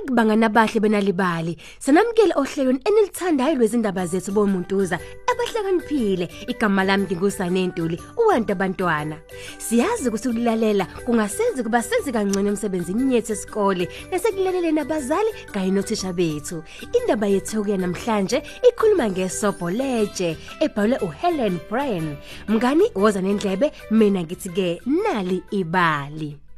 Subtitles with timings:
[0.00, 1.56] Nanku bangana bahle benalibali.
[1.78, 4.98] Sanamkele ohlelweni enilithandayo lwezindaba zethu bomuntuza.
[5.30, 9.16] Abahlakaniphile igama lami ngingusane Ntuli uwanta abantwana.
[9.58, 16.64] Siyazi ukuthi ukulalela kungasenza kuba senze kangcono emsebenzini yethu esikole nasekulaleleni abazali kanye nothisha bethu.
[16.96, 22.16] Indaba yethu ke namhlanje ikhuluma ngesobho leje ebhalwe uHelen Bryan.
[22.48, 26.49] Mngani woza nendlebe mina ngithi ke nali ibali.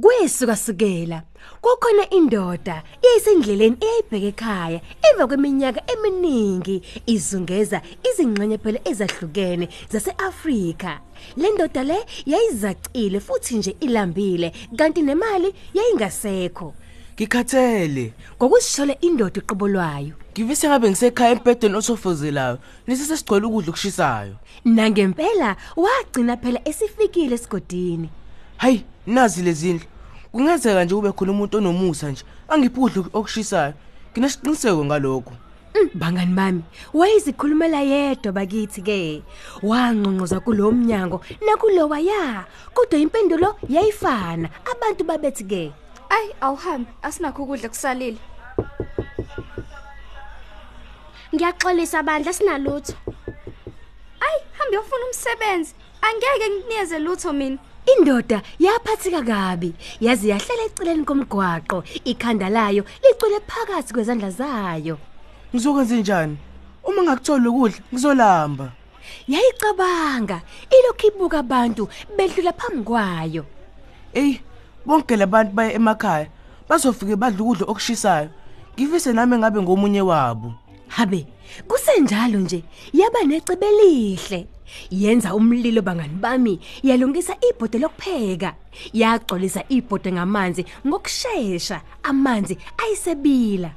[0.00, 1.22] Kwesuka sukela
[1.60, 11.00] kukhona indoda eyisendleleni eyibheke ekhaya emva kweminyaka eminingi izungeza izingxenye phela ezahlukene zaseAfrika.
[11.36, 16.74] Le ndoda le yayizacile futhi nje ilambile kanti nemali yayingasekho.
[17.14, 18.12] Ngikhathele.
[18.36, 22.58] Ngokusishole indoda iqobolwayo Ngivise ngabe ngisekhaya empedeni osofozelayo.
[22.86, 24.36] Nisisesigcwele ukudla okushisayo.
[24.64, 28.08] nangempela wagcina phela esifikile esigodini.
[28.56, 29.86] Hayi, nazi lezindlu.
[30.32, 32.24] Kungenzeka nje ube khona umuntu onomusa nje.
[32.48, 33.74] Angiphi ukudla okushisayo.
[34.12, 35.32] Nginesiqiniseko ngalokho.
[35.74, 36.62] Mm, Bangani bami,
[36.94, 39.22] wayezikhulumela yedwa bakithi ke.
[39.62, 44.48] Wangqongqoza kulomnyango nakulowa ya, kodwa impendulo yayifana.
[44.72, 45.72] Abantu babethi ke,
[46.08, 48.18] Ay, awuhambi, asinakho ukudla kusalile.
[51.34, 52.94] Ngiyaxolisa bandla sinalutho.
[54.20, 55.74] Ay, hamba uyofuna umsebenzi.
[56.02, 57.58] Angeke ngikunikeze lutho mina.
[57.86, 64.98] Indoda yaphathika kabi, yazi yahlala eceleni komgwaqo, ikhanda layo licwele phakathi kwezandla zayo.
[65.54, 66.36] Ngizokwenza njani?
[66.84, 68.72] Uma ngakutholi ukudla, ngizolamba.
[69.28, 70.40] Yayicabanga,
[70.70, 73.44] ilokhu ibuka abantu bedlula phambi kwayo.
[74.14, 74.40] Ey,
[74.86, 76.26] bonke labantu baye emakhaya
[76.68, 78.30] bazofike badla ukudla okushisayo.
[78.74, 80.54] Ngivise nami ngabe ngomunye wabo.
[80.88, 81.26] Habe,
[81.68, 84.46] kusenjalo nje, yaba necebe lihle.
[84.90, 88.54] Yenza umlilo bangani bami, yalungisa ibhode lokupheka.
[88.92, 93.70] Yagcolisa ibhode ngamanzi ngokusheshsha, amanzi ayisebila.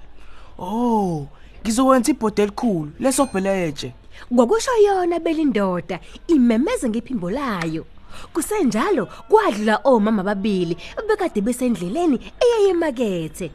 [0.59, 1.27] Oh,
[1.63, 3.94] ngizokwenza ibhodi elikhulu lesobheleje.
[4.33, 7.85] Ngokusho yona belindoda, imemeze ngephimbo layo.
[8.33, 10.77] Kusenjalo kwadlula omama babili
[11.07, 13.51] bekade besendleleni eyayemakethe.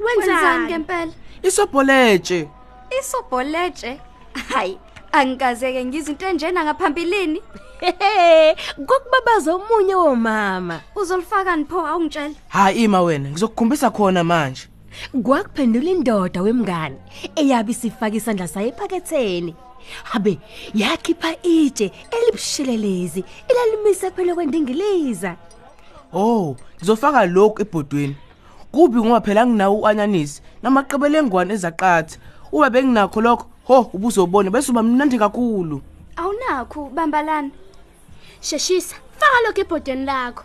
[0.00, 1.12] Wenzani ngempela?
[1.42, 2.48] Isobheleje.
[3.00, 4.00] Isobholetshe.
[4.48, 4.78] Hayi,
[5.18, 7.42] angikazeke ngizinto enjena ngaphambilini.
[7.80, 8.56] Hehe,
[8.86, 10.80] kokubabaza omunye womama.
[10.96, 12.34] Uzolifaka nipho awungitshela.
[12.48, 14.68] Hayi ima wena, ngizokukhombisa khona manje.
[15.22, 16.96] Kwakuphendula indoda wemngane
[17.36, 19.54] eyabe isifaka isandla sayo ephaketheni.
[20.04, 20.38] Habe,
[20.74, 25.36] yakhipha itshe elibushelelezi elalimise phela kwendingiliza.
[26.12, 28.16] Oh, ngizofaka lokhu ebhodweni.
[28.72, 32.18] Kubi ngoba phela nginawo uanyanisi namaqebelengwane ezaqatha.
[32.52, 35.82] Uma benginakho lokho, ho ubuzobona bese uba mnandi kakhulu.
[36.16, 37.50] Awunakho bambalana.
[38.40, 40.44] Sheshisa, faka lokho ebhodeni lakho.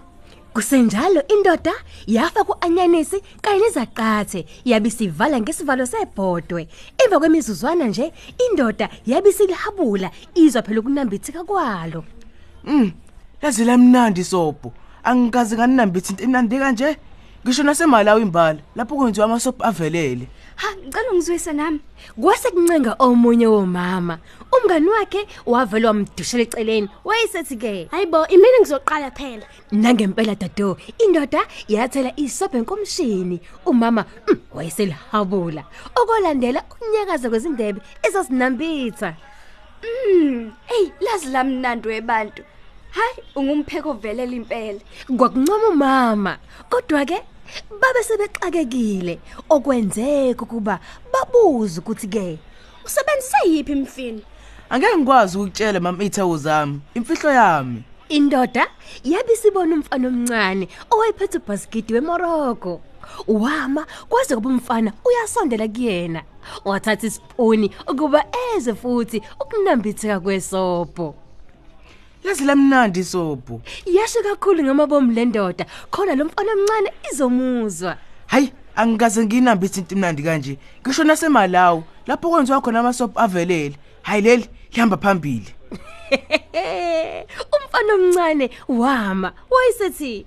[0.54, 1.72] Kusenjalo indoda
[2.08, 6.68] yafa kuanyanisi kanye nezaqathe yabisivala ngesivalo sebhodwe.
[6.98, 8.14] Emva kwemizuzwana nje
[8.50, 12.03] indoda yabisilihabula izwa phela ukunambitheka kwalo.
[12.64, 12.92] Mm,
[13.42, 14.74] yazi lamnandi sobho.
[15.03, 16.98] Angikaze nganinambithi into emnandi kanje.
[17.46, 20.28] Ngisho nasemalawi imbala lapho kwenziwa amasophu avelele.
[20.56, 21.79] Ha, ngicela ungizwise nami.
[22.22, 24.18] Kwase kuncenga omunye womama.
[24.52, 26.90] Umngani wakhe wavela wamdushela eceleni.
[27.03, 29.46] Wayesethi ke, Hayibo, imini ngizoqala phela.
[29.72, 33.41] nangempela dado, indoda yathela isobhe enkomshini.
[33.66, 35.63] Umama mm, wayeselihabula.
[35.96, 39.16] Okolandela ukunyakaza kwezindebe ezasinambitha.
[39.84, 42.44] Mm, hey, lazi lamnandi webantu.
[42.91, 44.79] Hayi, ungumpheko ovelela impela.
[45.18, 46.38] Kwakuncoma umama,
[46.70, 47.23] kodwa ke
[47.70, 50.79] babe sebexakekile okwenzeka ukuba
[51.14, 52.40] babuze ukuthi ke
[52.85, 54.23] Usebenzise yipi imfini?
[54.70, 56.79] Angeke ngikwazi ukutshela mama ithawu zami.
[56.93, 57.84] Imfihlo yami.
[58.09, 58.67] indoda
[59.03, 62.82] yabisibona umfana omncane owayephethe ubhaskidi weMorocco.
[63.28, 66.23] Wama kwaze kuba umfana uyasondela kuyena.
[66.66, 71.16] Wathatha isipuni ukuba eze futhi ukunambitheka kwesobho.
[72.23, 73.62] Yazi lamnandi sobho.
[73.85, 77.97] Yasho kakhulu ngamabomu lendoda khona lo mfana omncane izomuzwa.
[78.28, 80.58] Hayi, angikaze nginambithi into emnandi kanje.
[80.82, 83.76] Ngisho nasemalawi lapho kwenziwa khona amasophu avelele.
[84.02, 85.56] Hayi leli lihamba phambili.
[87.56, 90.26] Umfana omncane wama wayesethi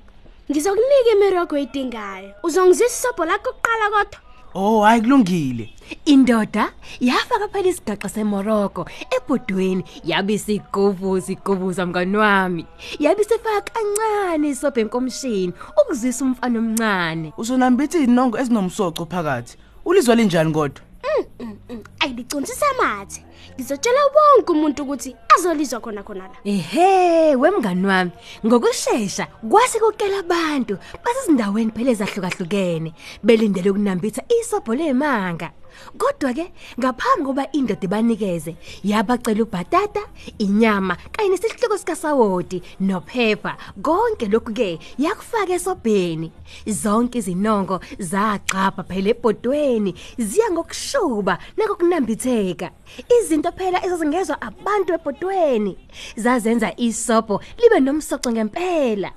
[0.51, 2.35] Ngizokunika imirogo edingayo.
[2.43, 4.24] Uzongizisa isobho lakho kuqala kodwa.
[4.57, 5.71] Oh, hayi kulungile.
[6.05, 8.87] Indoda yafaka phela isigaxa seMorocco
[9.17, 12.67] ebhodweni yabisigovuza igovuza mngani wami.
[12.99, 15.53] Yabisefaka kancane isobhe enkomshini
[15.83, 17.33] ukuzisa umfana omncane.
[17.37, 19.57] Uzonambithi inongo ezinomsoco phakathi.
[19.85, 20.84] Ulizwa linjani kodwa?
[22.01, 23.25] Ayilicunsisa amathe.
[23.55, 26.37] Ngizotshela wonke umuntu ukuthi azolizwa khona khona la.
[26.45, 28.11] Ehe, wemngani wami,
[28.47, 35.51] ngokusheshsha kwase kokela abantu basezindaweni phela ezahlukahlukene belindele ukunambitha isobho lemanga.
[35.99, 40.01] Kodwa ke ngaphambi koba indoda ibanikeze yabacela ubhatata,
[40.39, 43.57] inyama kanye nesihluko sikasawoti nophepha.
[43.83, 46.33] Konke lokhu ke yakufaka esobheni.
[46.67, 52.71] Zonke izinongo zagcapha phela ebhodweni ziya ngokushuba nangokunambitheka.
[53.21, 55.77] Izinto phela ezazingezwa abantu ebhodweni
[56.17, 59.13] zazenza isobho libe nomsoco ngempela.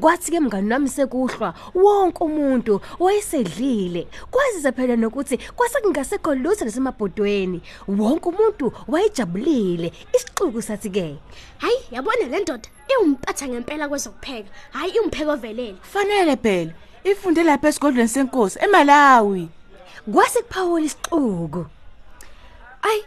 [0.00, 8.28] Kwathi ke mngani wami sekuhlwa wonke umuntu wayesedlile kwazize phela nokuthi kwasekungasekho lutho nasemabhodweni wonke
[8.28, 11.16] umuntu wayejabulile isixuku sathi ke
[11.58, 14.48] Hayi, yabona le ndoda iumpatha ngempela kwezokupheka.
[14.72, 15.76] Hayi, iumpheko velele.
[15.82, 16.72] fanele phela
[17.04, 19.48] ifunde lapha esigodlweni senkosi eMalawi
[20.12, 21.66] kwase kuphawula isixuku
[22.82, 23.02] Ay,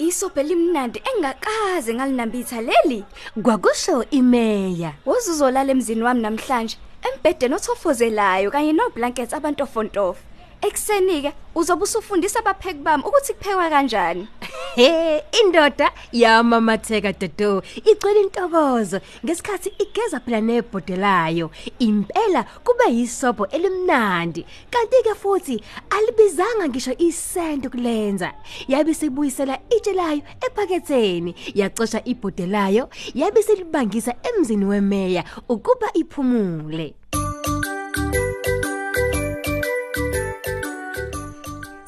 [0.00, 3.04] isobho elimnandi engakaze ngalinambitha leli.
[3.42, 6.76] kwakusho imeya Wozuzolala emzini wami namhlanje
[7.06, 10.29] embhedeni othofozelayo kanye noblankets abantofontofo.
[10.62, 14.28] Ekseni ke uzobe usufundisa abapheki bami ukuthi kuphekwa kanjani.
[14.76, 17.62] he indoda yamamatheka dodo.
[17.76, 19.00] Icela intokozo.
[19.24, 24.44] Ngesikhathi igeza phela nebhodelayo impela kube yisobho elimnandi.
[24.70, 28.32] Kanti ke futhi alibizanga ngisho isento kulenza.
[28.68, 31.34] Yabe sibuyisela itshe layo ephaketheni.
[31.54, 36.94] Yacosha ibhodelayo yabe silibangisa emzini wemeya ukuba iphumule.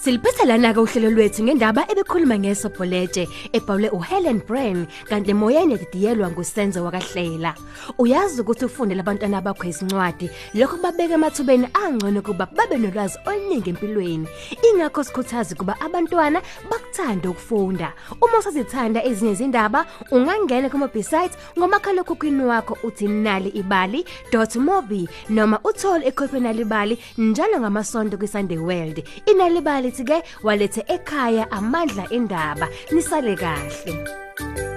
[0.02, 6.84] Siliphetha lana ke uhlelo lwethu ngendaba ebekhuluma ngesobholete ebhalwe uHelen Brain kanti moyeni edidiyelwa ngusenzo
[6.84, 7.54] wakahlela.
[7.98, 14.26] Uyazi ukuthi ufunde labantwana bakho izincwadi lokho babeke emathubeni angcono kuba babe nolwazi oluningi empilweni.
[14.66, 17.92] Ingakho sikhuthaza kuba abantwana bakuthanda ukufunda.
[18.20, 26.40] Uma usazithanda ezinye izindaba ungangena kuma website ngomakhalekhukhwini wakho uthi nali ibali.mobi noma uthole ikhophi
[26.40, 29.04] nalibali njalo ngamasonto kwiSunday World.
[29.26, 34.71] Inalibali ke walethe ekhaya amandla endaba nisale kahle.